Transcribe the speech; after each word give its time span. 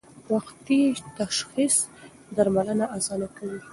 وختي 0.33 0.81
تشخیص 1.19 1.75
درملنه 2.35 2.85
اسانه 2.97 3.27
کوي. 3.35 3.59